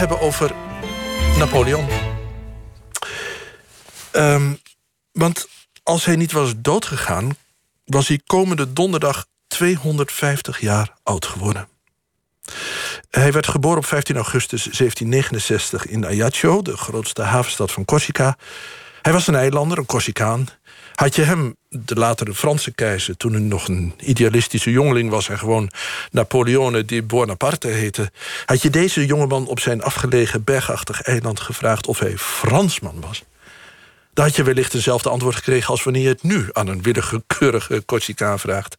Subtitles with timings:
[0.00, 0.54] hebben over
[1.38, 1.88] Napoleon.
[4.10, 4.54] Ehm,
[5.12, 5.48] want
[5.82, 7.36] als hij niet was doodgegaan,
[7.84, 11.68] was hij komende donderdag 250 jaar oud geworden.
[13.10, 18.36] Hij werd geboren op 15 augustus 1769 in Ajaccio, de grootste havenstad van Corsica.
[19.02, 20.48] Hij was een eilander, een Corsicaan.
[20.96, 25.38] Had je hem, de latere Franse keizer, toen hij nog een idealistische jongeling was en
[25.38, 25.70] gewoon
[26.10, 28.10] Napoleone di Bonaparte heette,
[28.46, 33.24] had je deze jongeman op zijn afgelegen bergachtig eiland gevraagd of hij Fransman was?
[34.12, 37.84] Dan had je wellicht eenzelfde antwoord gekregen als wanneer je het nu aan een willekeurige
[37.84, 38.76] Corsicaan vraagt.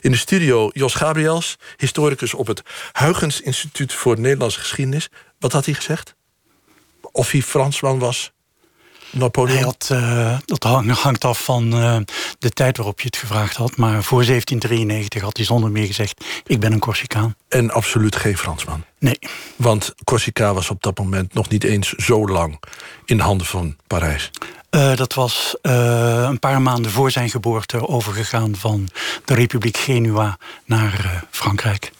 [0.00, 2.62] In de studio Jos Gabriels, historicus op het
[2.92, 5.08] Huygens Instituut voor Nederlandse Geschiedenis.
[5.38, 6.14] Wat had hij gezegd?
[7.00, 8.32] Of hij Fransman was?
[9.10, 9.56] Napoleon?
[9.56, 10.62] Hij had, uh, dat
[10.98, 11.96] hangt af van uh,
[12.38, 13.76] de tijd waarop je het gevraagd had.
[13.76, 16.24] Maar voor 1793 had hij zonder meer gezegd...
[16.46, 17.34] ik ben een Corsicaan.
[17.48, 18.84] En absoluut geen Fransman?
[18.98, 19.18] Nee.
[19.56, 22.60] Want Corsica was op dat moment nog niet eens zo lang
[23.04, 24.30] in handen van Parijs.
[24.70, 28.88] Uh, dat was uh, een paar maanden voor zijn geboorte overgegaan van
[29.24, 31.92] de Republiek Genua naar uh, Frankrijk.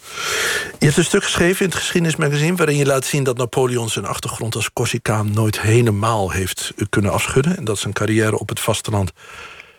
[0.80, 4.04] Je hebt een stuk geschreven in het geschiedenismagazine waarin je laat zien dat Napoleon zijn
[4.04, 7.56] achtergrond als Corsicaan nooit helemaal heeft kunnen afschudden.
[7.56, 9.12] En dat zijn carrière op het vasteland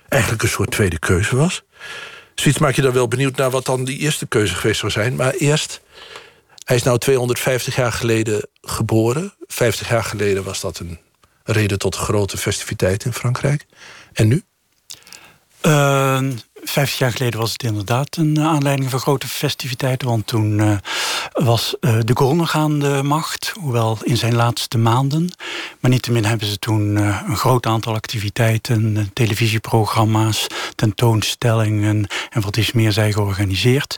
[0.09, 1.63] eigenlijk een soort tweede keuze was.
[2.35, 5.15] Zoiets maak je dan wel benieuwd naar wat dan die eerste keuze geweest zou zijn.
[5.15, 5.81] Maar eerst,
[6.63, 9.33] hij is nou 250 jaar geleden geboren.
[9.47, 10.99] 50 jaar geleden was dat een
[11.43, 13.65] reden tot grote festiviteit in Frankrijk.
[14.13, 14.43] En nu?
[15.61, 16.21] Uh,
[16.63, 20.07] Vijftig jaar geleden was het inderdaad een eh, aanleiding voor grote festiviteiten.
[20.07, 20.77] Want toen uh,
[21.31, 23.53] was uh, de Gaulle nog aan de macht.
[23.59, 25.29] Hoewel in zijn laatste maanden.
[25.79, 29.09] Maar niettemin hebben ze toen een groot aantal activiteiten.
[29.13, 33.97] televisieprogramma's, tentoonstellingen en wat is meer zij georganiseerd.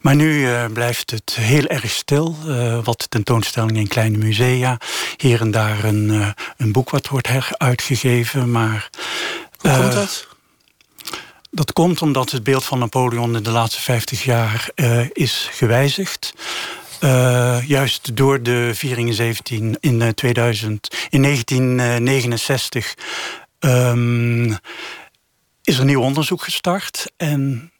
[0.00, 2.36] Maar nu blijft het heel erg stil.
[2.84, 4.78] wat tentoonstellingen in kleine musea.
[5.16, 8.50] Hier en daar een, een boek wat wordt heruitgegeven.
[8.50, 8.90] Maar,
[9.60, 10.26] Hoe komt dat?
[11.54, 16.32] Dat komt omdat het beeld van Napoleon in de laatste 50 jaar uh, is gewijzigd.
[17.00, 22.94] Uh, juist door de viering in, 17, in, 2000, in 1969
[23.60, 24.56] um,
[25.62, 27.12] is er nieuw onderzoek gestart.
[27.16, 27.72] En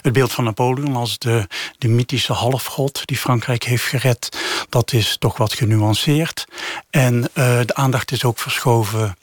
[0.00, 1.46] het beeld van Napoleon als de,
[1.78, 4.38] de mythische halfgod die Frankrijk heeft gered,
[4.68, 6.44] dat is toch wat genuanceerd.
[6.90, 9.16] En de aandacht is ook verschoven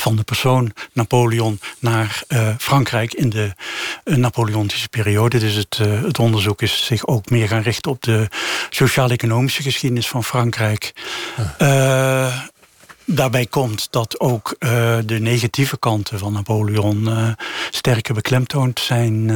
[0.00, 3.52] van de persoon Napoleon naar uh, Frankrijk in de
[4.04, 5.38] uh, Napoleontische periode.
[5.38, 8.28] Dus het, uh, het, onderzoek is zich ook meer gaan richten op de
[8.70, 10.92] sociaal-economische geschiedenis van Frankrijk.
[11.58, 12.50] Ja.
[13.04, 14.56] Daarbij komt dat ook
[15.04, 17.08] de negatieve kanten van Napoleon
[17.70, 19.26] sterker beklemtoond zijn.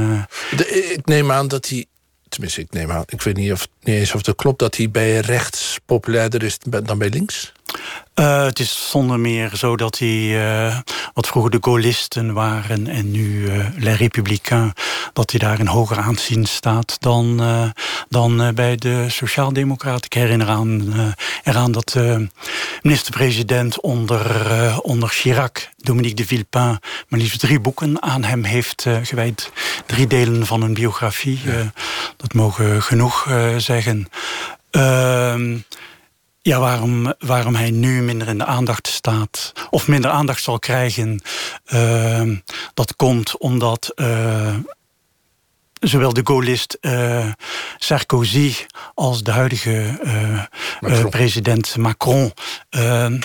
[0.57, 1.87] De, ik neem aan dat hij
[2.29, 4.91] tenminste, ik neem aan, ik weet niet, of, niet eens of dat klopt, dat hij
[4.91, 7.53] bij rechts populairder is dan bij links?
[8.21, 10.79] Uh, het is zonder meer zo dat hij, uh,
[11.15, 14.73] wat vroeger de Gaullisten waren en nu uh, Les Républicains,
[15.13, 17.41] dat hij daar in hoger aanzien staat dan,
[18.09, 20.05] dan bij de Sociaaldemocraten.
[20.05, 20.95] Ik herinner aan,
[21.45, 22.29] eraan dat de
[22.83, 26.79] minister-president onder, onder Chirac, Dominique de Villepin,
[27.09, 29.53] maar liefst drie boeken aan hem heeft gewijd.
[29.87, 31.41] Drie delen van een biografie.
[31.45, 31.73] Ja.
[32.17, 34.09] dat mogen genoeg zeggen.
[34.71, 35.57] Ehm,
[36.47, 41.23] ja, waarom, waarom hij nu minder in de aandacht staat, of minder aandacht zal krijgen,
[41.73, 42.23] uh,
[42.75, 44.55] dat komt omdat uh,
[45.81, 47.27] zowel de Gaullist uh,
[47.79, 48.55] Sarkozy
[48.95, 49.99] als de huidige
[50.81, 51.11] Macron.
[51.11, 52.33] president Macron
[52.71, 53.21] ehm,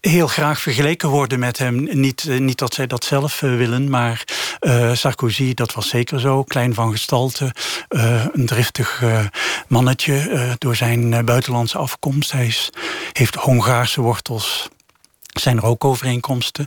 [0.00, 1.88] heel graag vergeleken worden met hem.
[2.00, 4.24] Niet, niet dat zij dat zelf willen, maar
[4.60, 6.42] uh, Sarkozy, dat was zeker zo.
[6.42, 7.54] Klein van gestalte,
[7.88, 9.24] uh, een driftig uh,
[9.68, 12.32] mannetje door zijn buitenlandse afkomst.
[12.32, 12.70] Hij is,
[13.12, 14.68] heeft Hongaarse wortels
[15.32, 16.66] zijn er ook overeenkomsten.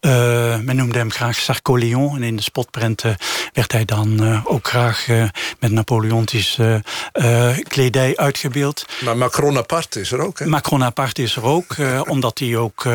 [0.00, 2.16] Uh, men noemde hem graag Sarcoleon.
[2.16, 3.16] En in de spotprenten
[3.52, 5.24] werd hij dan uh, ook graag uh,
[5.58, 6.82] met Napoleontische
[7.68, 8.86] kledij uitgebeeld.
[9.04, 10.46] Maar Macron apart is er ook, hè?
[10.46, 11.76] Macron apart is er ook,
[12.14, 12.88] omdat hij ook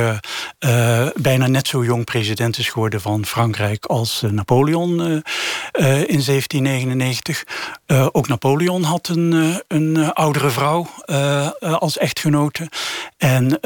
[1.16, 4.90] bijna net zo jong president is geworden van Frankrijk als Napoleon
[6.08, 7.44] in 1799.
[8.12, 10.90] ook Napoleon had een, een oudere vrouw
[11.62, 12.70] als echtgenote.
[13.18, 13.60] En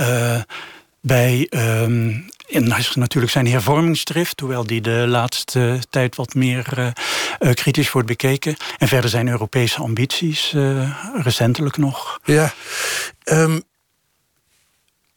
[1.01, 2.29] bij um,
[2.95, 6.87] natuurlijk zijn hervormingsdrift, hoewel die de laatste tijd wat meer uh,
[7.39, 8.55] uh, kritisch wordt bekeken.
[8.77, 12.19] En verder zijn Europese ambities, uh, recentelijk nog.
[12.23, 12.53] Ja,
[13.23, 13.63] um,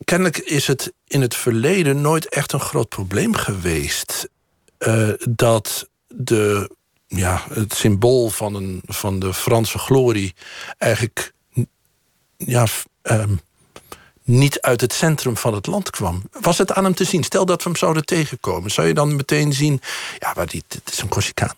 [0.05, 4.29] kennelijk is het in het verleden nooit echt een groot probleem geweest
[5.29, 6.71] dat de,
[7.07, 10.35] ja, het symbool van, een, van de Franse glorie
[10.79, 11.33] eigenlijk
[12.37, 12.67] ja,
[13.03, 13.35] ehm,
[14.31, 16.23] niet uit het centrum van het land kwam.
[16.41, 17.25] Was het aan hem te zien?
[17.25, 18.71] Stel dat we hem zouden tegenkomen.
[18.71, 19.81] Zou je dan meteen zien,
[20.19, 21.55] ja, maar dit, dit is een Corsicaan?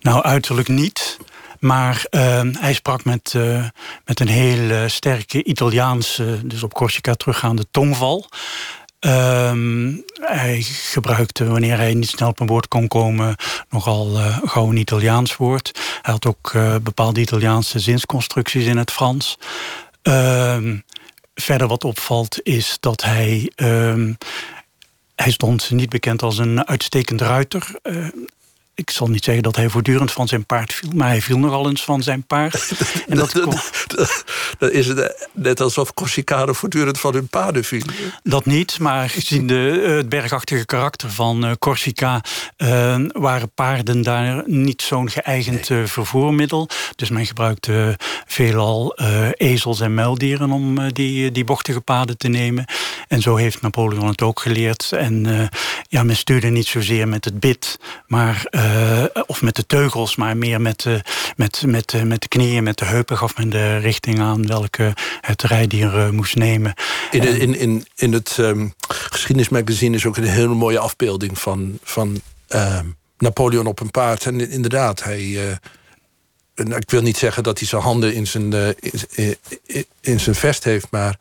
[0.00, 1.18] Nou, uiterlijk niet.
[1.58, 3.64] Maar ehm, hij sprak met, uh,
[4.04, 8.28] met een heel sterke Italiaanse, dus op Corsica teruggaande tongval.
[9.00, 13.36] Ehm, hij gebruikte, wanneer hij niet snel op een woord kon komen,
[13.68, 15.70] nogal uh, gauw Italiaans woord.
[16.02, 19.38] Hij had ook uh, bepaalde Italiaanse zinsconstructies in het Frans.
[21.40, 23.52] Ehm, verder wat opvalt is dat hij.
[23.56, 24.16] Um,
[25.14, 27.78] hij stond niet bekend als een uitstekend ruiter.
[28.80, 31.68] Ik zal niet zeggen dat hij voortdurend van zijn paard viel, maar hij viel nogal
[31.68, 32.72] eens van zijn paard.
[33.08, 33.32] En dat,
[34.58, 37.94] dat, is het net alsof Corsicanen voortdurend van hun paarden vielen.
[38.22, 39.54] Dat niet, maar gezien de,
[39.96, 42.20] het bergachtige karakter van uh, Corsica
[42.56, 45.86] uh, waren paarden daar niet zo'n geëigend nee.
[45.86, 46.68] vervoermiddel.
[46.96, 52.64] Dus men gebruikte veelal uh, ezels en muildieren om die, die bochtige paden te nemen.
[53.08, 54.92] En zo heeft Napoleon het ook geleerd.
[54.92, 55.48] En
[55.90, 60.36] ja, men stuurde niet zozeer met het bit, maar uh, of met de teugels, maar
[60.36, 61.00] meer met, uh,
[61.36, 64.92] met, met, uh, met de knieën, met de heupen gaf men de richting aan welke
[65.20, 66.74] het rijdier moest nemen.
[67.10, 72.20] In, in, in, in het um, geschiedenismagazine is ook een hele mooie afbeelding van, van
[72.48, 72.86] ehm,
[73.18, 74.26] Napoleon op een paard.
[74.26, 75.58] En inderdaad, hij.
[76.54, 78.74] ik wil niet zeggen dat hij zijn handen in zijn,
[79.66, 81.18] in, in zijn vest heeft, maar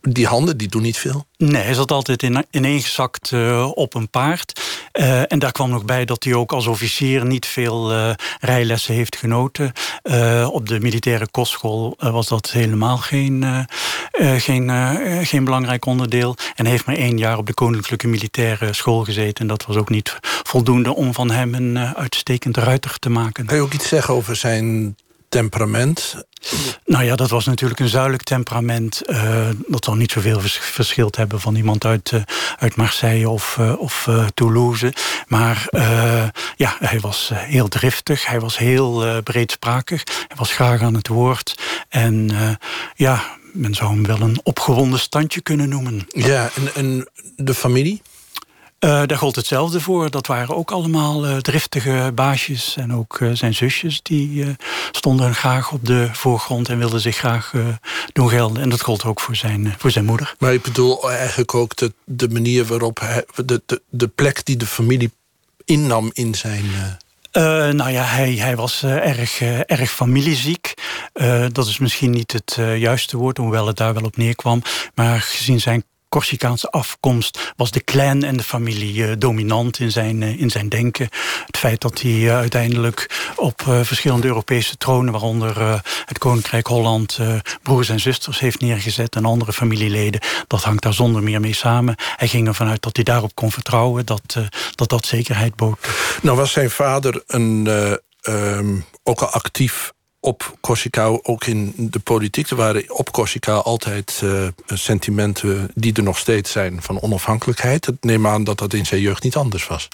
[0.00, 1.26] die handen die doen niet veel.
[1.36, 4.60] Nee, hij zat altijd in, ineengezakt uh, op een paard.
[4.92, 8.94] Uh, en daar kwam nog bij dat hij ook als officier niet veel uh, rijlessen
[8.94, 9.72] heeft genoten.
[10.50, 13.66] op de militaire kostschool was dat helemaal geen,
[14.36, 14.70] geen,
[15.26, 16.36] geen belangrijk onderdeel.
[16.54, 19.34] En hij heeft maar één jaar op de Koninklijke Militaire School gezeten.
[19.34, 23.46] En dat was ook niet voldoende om van hem een uitstekend ruiter te maken.
[23.46, 24.96] Kan je ook iets zeggen over zijn
[25.32, 26.24] temperament?
[26.84, 29.02] Nou ja, dat was natuurlijk een zuidelijk temperament.
[29.06, 32.22] Uh, dat zal niet zoveel verschild hebben van iemand uit, uh,
[32.58, 34.92] uit Marseille of, uh, of Toulouse.
[35.26, 35.66] Maar
[36.56, 41.54] ja, hij was heel driftig, hij was heel breedsprakig, hij was graag aan het woord.
[41.88, 42.30] En
[42.94, 46.06] ja, men zou hem wel een opgewonden standje kunnen noemen.
[46.08, 48.02] Ja, en, en de familie?
[48.84, 50.10] Uh, daar gold hetzelfde voor.
[50.10, 52.76] Dat waren ook allemaal uh, driftige baasjes.
[52.76, 54.56] En ook uh, zijn zusjes, die
[54.90, 57.52] stonden graag op de voorgrond en wilden zich graag
[58.12, 58.62] doen gelden.
[58.62, 60.34] En dat gold ook voor zijn, voor zijn moeder.
[60.38, 64.56] Maar ik bedoel eigenlijk ook de, de manier waarop hij, de, de, de plek die
[64.56, 65.12] de familie
[65.64, 66.64] innam in zijn.
[67.32, 70.74] Uh, nou ja, hij, hij was uh, erg, uh, erg familieziek.
[71.52, 74.62] dat is misschien niet het juiste woord, hoewel het daar wel op neerkwam.
[74.94, 80.20] Maar gezien zijn Corsicaanse afkomst was de clan en de familie uh, dominant in zijn,
[80.20, 81.08] uh, in zijn denken.
[81.46, 87.18] Het feit dat hij uh, uiteindelijk op verschillende Europese tronen, waaronder het Koninkrijk Holland,
[87.62, 91.94] broers en zusters heeft neergezet en andere familieleden, dat hangt daar zonder meer mee samen.
[92.16, 94.36] Hij ging ervan uit dat hij daarop kon vertrouwen, dat
[94.74, 95.78] dat, dat zekerheid bood.
[96.22, 97.68] Nou was zijn vader een,
[98.28, 99.92] um, ook al actief
[100.24, 102.50] op Corsica, ook in de politiek.
[102.50, 107.88] Er waren op Corsica altijd uh, sentimenten die er nog steeds zijn van onafhankelijkheid.
[107.88, 109.88] Ik neem aan dat dat in zijn jeugd niet anders was.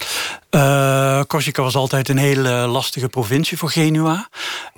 [0.50, 4.28] Uh, Corsica was altijd een hele lastige provincie voor Genua.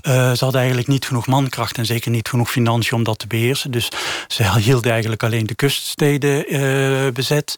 [0.03, 3.27] Uh, ze hadden eigenlijk niet genoeg mankracht en zeker niet genoeg financiën om dat te
[3.27, 3.71] beheersen.
[3.71, 3.89] Dus
[4.29, 6.45] ze hielden eigenlijk alleen de kuststeden
[7.15, 7.57] bezet.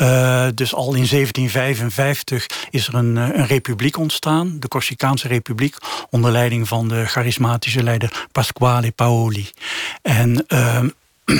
[0.00, 5.76] Uh, dus al in 1755 is er een, een, republiek ontstaan, de Corsicaanse Republiek,
[6.10, 9.50] onder leiding van de charismatische leider Pasquale Paoli.
[10.02, 10.80] En uh,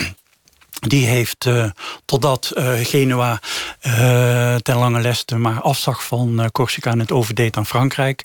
[0.81, 1.65] die heeft uh,
[2.05, 3.41] totdat uh, Genua
[3.87, 8.23] uh, ten lange leste maar afzag van Corsica en het overdeed aan Frankrijk.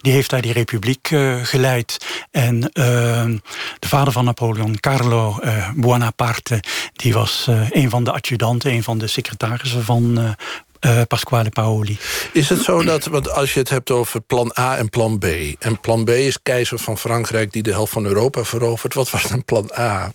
[0.00, 1.08] die heeft daar die republiek
[1.42, 1.96] geleid.
[2.30, 5.38] En de vader van Napoleon, Carlo
[5.74, 6.62] Buonaparte,
[6.92, 10.36] die was een van de adjudanten, een van de secretarissen van
[11.08, 11.98] Pasquale Paoli.
[12.32, 15.24] Is het zo dat, want als je het hebt over plan A en plan B...
[15.58, 18.94] en plan B is keizer van Frankrijk die de helft van Europa verovert...
[18.94, 20.12] wat was dan plan A?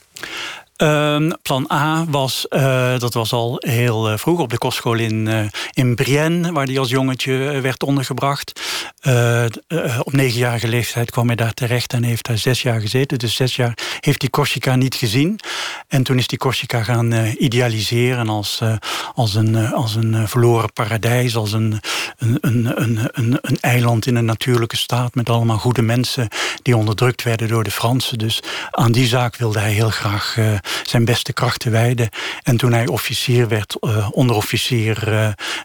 [0.83, 5.25] Uh, plan A was, uh, dat was al heel uh, vroeg op de kostschool in,
[5.25, 8.61] uh, in Brienne, waar hij als jongetje werd ondergebracht.
[10.03, 13.19] op negenjarige leeftijd kwam hij daar terecht en heeft daar zes jaar gezeten.
[13.19, 15.39] Dus zes jaar heeft hij Corsica niet gezien.
[15.87, 18.61] En toen is hij Corsica gaan idealiseren als,
[19.13, 21.79] als een, als een verloren paradijs, als een,
[22.17, 26.27] een, een, een, een, een eiland in een natuurlijke staat met allemaal goede mensen
[26.61, 28.17] die onderdrukt werden door de Fransen.
[28.17, 28.39] Dus
[28.71, 30.37] aan die zaak wilde hij heel graag
[30.83, 32.09] zijn beste krachten wijden.
[32.43, 33.79] En toen hij officier werd,
[34.11, 35.07] onderofficier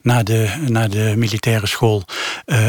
[0.03, 2.05] na, de, na de militaire school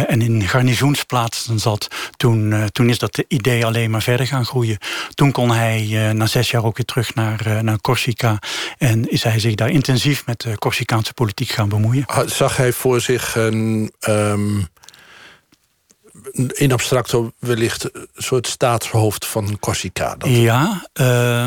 [0.07, 1.87] en in garnizoensplaatsen zat,
[2.17, 4.77] toen, toen is dat idee alleen maar verder gaan groeien.
[5.13, 8.39] Toen kon hij na zes jaar ook weer terug naar, naar Corsica
[8.77, 12.05] en is hij zich daar intensief met de Corsicaanse politiek gaan bemoeien.
[12.25, 13.91] Zag hij voor zich een.
[14.07, 14.71] Um
[16.33, 20.15] in abstracto wellicht een soort staatshoofd van Corsica.
[20.15, 20.29] Dat...
[20.29, 21.45] Ja, uh,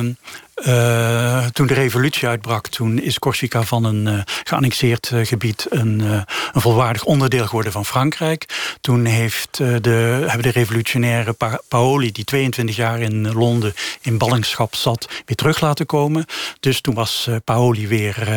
[0.66, 6.00] uh, toen de revolutie uitbrak, toen is Corsica van een uh, geannexeerd uh, gebied een,
[6.00, 8.74] een, volwaardig onderdeel geworden van Frankrijk.
[8.80, 14.74] Toen heeft de, hebben de revolutionaire pa Paoli, die 22 jaar in Londen in ballingschap
[14.74, 16.24] zat, weer terug laten komen.
[16.60, 18.28] Dus toen was Paoli weer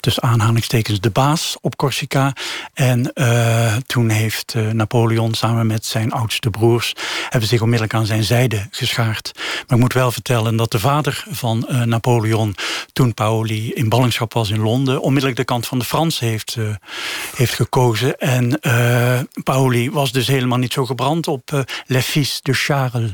[0.00, 2.32] tussen aanhalingstekens de baas op Corsica.
[2.74, 6.92] En uh, toen heeft uh, Napoleon samen met zijn oudste broers...
[7.28, 9.30] hebben zich onmiddellijk aan zijn zijde geschaard.
[9.34, 12.54] Maar ik moet wel vertellen dat de vader van uh, Napoleon...
[12.92, 15.00] toen Paoli in ballingschap was in Londen...
[15.00, 16.56] onmiddellijk de kant van de Fransen heeft,
[17.36, 18.18] heeft gekozen.
[18.18, 18.60] En
[19.44, 23.10] Paoli was dus helemaal niet zo gebrand op Les Fils de Charles.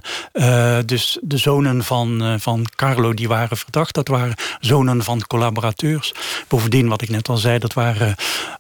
[0.87, 3.95] dus de zonen van, van Carlo die waren verdacht.
[3.95, 6.13] Dat waren zonen van collaborateurs.
[6.49, 8.15] Bovendien, wat ik net al zei, dat waren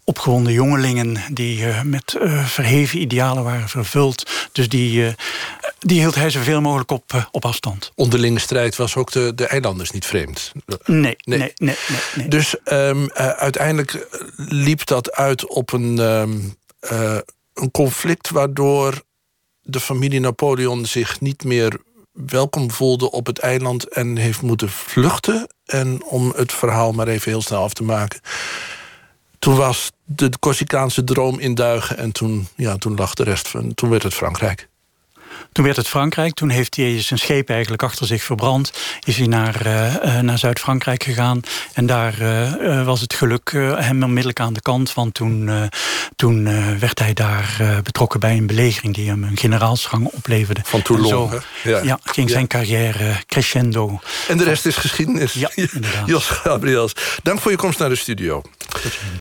[0.04, 4.30] opgewonden jongelingen die uh, met uh, verheven idealen waren vervuld.
[4.52, 5.14] Dus die,
[5.78, 7.92] die hield hij zoveel mogelijk op, op afstand.
[7.95, 10.52] Onderlinge strijd was ook de, de eilanders niet vreemd.
[10.85, 11.52] Nee, nee, nee.
[11.57, 11.76] nee,
[12.14, 16.57] nee, Dus um, uiteindelijk liep dat uit op een, um,
[17.54, 19.02] een conflict waardoor
[19.62, 21.80] de familie Napoleon zich niet meer
[22.26, 25.48] welkom voelde op het eiland en heeft moeten vluchten.
[25.64, 28.20] En om het verhaal maar even heel snel af te maken.
[29.38, 33.75] Toen was de Corsicaanse droom in duigen en toen, ja, toen lag de rest van.
[33.75, 34.68] Toen werd het Frankrijk.
[35.52, 36.35] Toen werd het Frankrijk.
[36.35, 38.73] Toen heeft hij zijn scheep eigenlijk achter zich verbrand.
[39.04, 41.40] Is hij naar, uh, naar Zuid-Frankrijk gegaan.
[41.73, 44.95] En daar uh, was het geluk hem onmiddellijk aan de kant.
[44.95, 45.50] Want toen,
[46.16, 46.45] toen
[46.78, 48.95] werd hij daar betrokken bij een belegering...
[48.95, 50.61] die hem een generaalsrang opleverde.
[50.64, 51.83] Van Toulon, zo, ja.
[51.83, 51.99] ja.
[52.04, 54.00] ging zijn carrière crescendo.
[54.28, 55.33] En de rest is geschiedenis.
[55.33, 55.50] Ja,
[56.07, 56.92] Jos Gabriels,
[57.23, 58.42] dank voor je komst naar de studio.